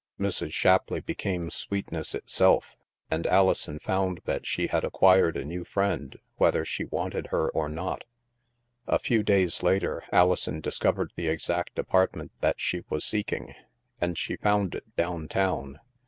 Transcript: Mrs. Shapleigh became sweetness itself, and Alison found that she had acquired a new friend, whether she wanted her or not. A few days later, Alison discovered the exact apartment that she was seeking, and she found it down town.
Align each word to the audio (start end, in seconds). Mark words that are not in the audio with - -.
Mrs. 0.19 0.51
Shapleigh 0.51 1.01
became 1.03 1.51
sweetness 1.51 2.15
itself, 2.15 2.75
and 3.11 3.27
Alison 3.27 3.77
found 3.77 4.19
that 4.25 4.47
she 4.47 4.65
had 4.65 4.83
acquired 4.83 5.37
a 5.37 5.45
new 5.45 5.63
friend, 5.63 6.17
whether 6.37 6.65
she 6.65 6.85
wanted 6.85 7.27
her 7.27 7.49
or 7.51 7.69
not. 7.69 8.05
A 8.87 8.97
few 8.97 9.21
days 9.21 9.61
later, 9.61 10.03
Alison 10.11 10.59
discovered 10.59 11.11
the 11.15 11.27
exact 11.27 11.77
apartment 11.77 12.31
that 12.41 12.59
she 12.59 12.81
was 12.89 13.05
seeking, 13.05 13.53
and 13.99 14.17
she 14.17 14.37
found 14.37 14.73
it 14.73 14.85
down 14.95 15.27
town. 15.27 15.79